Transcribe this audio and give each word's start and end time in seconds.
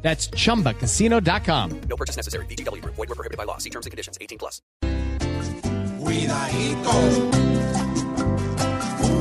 That's 0.00 0.30
chumbacasino.com. 0.30 1.80
No 1.88 1.96
purchase 1.96 2.16
necessary. 2.16 2.46
BGW. 2.46 2.82
Void 2.84 2.96
were 2.96 3.14
prohibited 3.14 3.36
by 3.36 3.44
law. 3.44 3.58
See 3.58 3.70
terms 3.70 3.84
and 3.84 3.90
conditions. 3.90 4.16
18 4.20 4.38
plus. 4.38 4.62
Cuidadito, 5.98 6.92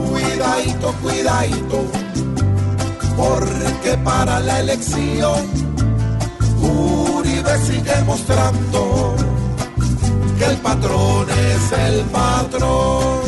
cuidadito, 0.09 0.93
cuidadito, 1.01 1.85
porque 3.17 3.97
para 4.05 4.39
la 4.39 4.59
elección 4.61 5.49
Uribe 6.61 7.57
sigue 7.57 8.01
mostrando 8.05 9.15
que 10.37 10.45
el 10.45 10.57
patrón 10.57 11.27
es 11.29 11.71
el 11.73 12.05
patrón. 12.05 13.21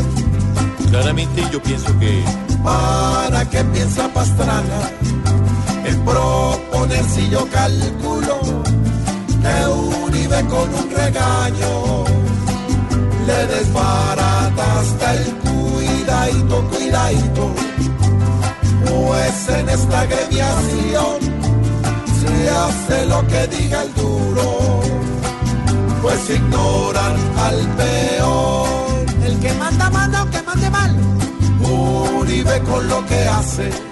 Claramente 0.89 1.43
yo 1.51 1.61
pienso 1.61 1.99
que 1.99 2.23
¿Para 2.63 3.49
qué 3.49 3.63
piensa 3.65 4.09
Pastrana 4.09 4.91
si 7.29 7.35
yo 7.35 7.47
calculo 7.49 8.39
que 9.41 9.67
Uribe 9.67 10.45
con 10.45 10.73
un 10.73 10.89
regaño 10.89 12.03
le 13.25 13.47
desbarata 13.47 14.79
hasta 14.79 15.13
el 15.15 15.35
cuidadito, 15.35 16.69
cuidadito? 16.69 17.53
Pues 18.85 19.49
en 19.49 19.69
esta 19.69 20.01
agremiación 20.01 21.19
se 22.19 22.49
hace 22.49 23.05
lo 23.05 23.25
que 23.27 23.47
diga 23.47 23.83
el 23.83 23.93
duro, 23.93 24.81
pues 26.01 26.29
ignoran 26.29 27.15
al 27.37 27.67
peor. 27.77 29.05
El 29.23 29.39
que 29.39 29.53
manda, 29.53 29.89
manda, 29.89 30.19
aunque 30.19 30.41
mande 30.41 30.69
mal. 30.69 30.95
Uribe 31.61 32.59
con 32.61 32.87
lo 32.87 33.05
que 33.05 33.27
hace 33.27 33.89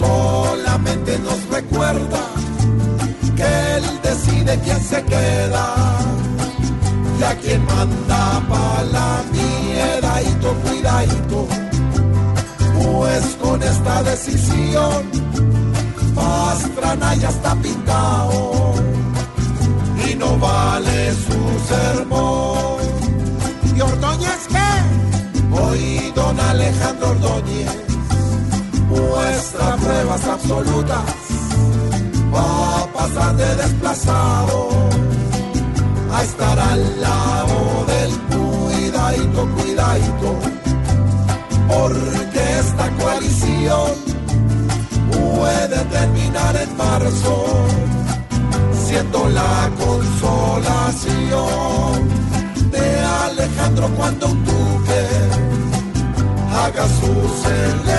solamente 0.00 1.18
nos 1.18 1.40
recuerda 1.50 2.22
que 3.36 3.48
él 3.76 3.84
decide 4.02 4.58
quién 4.64 4.80
se 4.82 5.02
queda 5.04 5.66
y 7.18 7.22
a 7.22 7.34
quien 7.42 7.64
manda 7.66 8.22
pa' 8.48 8.82
la 8.94 9.22
miedadito, 9.32 10.48
cuidadito 10.64 11.46
pues 12.78 13.24
con 13.42 13.62
esta 13.62 14.02
decisión 14.02 15.00
Pastrana 16.14 17.14
ya 17.16 17.28
está 17.28 17.54
pintado 17.56 18.74
y 20.08 20.14
no 20.14 20.38
vale 20.38 21.12
su 21.24 21.40
sermón 21.72 22.80
¿Y 23.76 23.80
Ordóñez 23.80 24.42
qué? 24.54 24.70
Hoy 25.60 26.12
don 26.14 26.40
Alejandro 26.40 27.10
Ordóñez 27.10 27.90
pruebas 29.90 30.24
absolutas, 30.24 31.04
va 32.32 32.82
a 33.04 33.32
de 33.32 33.56
desplazado 33.56 34.68
a 36.12 36.22
estar 36.22 36.58
al 36.58 37.00
lado 37.00 37.86
del 37.92 38.12
cuidadito, 38.30 39.40
cuidadito, 39.56 40.30
porque 41.68 42.42
esta 42.64 42.86
coalición 43.00 43.90
puede 45.10 45.78
terminar 45.96 46.54
en 46.56 46.76
marzo, 46.76 47.34
siendo 48.86 49.28
la 49.30 49.70
consolación 49.84 51.10
de 52.70 53.00
Alejandro 53.28 53.88
cuando 53.96 54.26
un 54.28 54.44
duque 54.44 55.02
haga 56.62 56.86
su 57.00 57.12
celebración. 57.42 57.89